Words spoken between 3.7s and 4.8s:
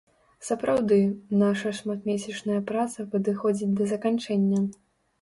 да заканчэння.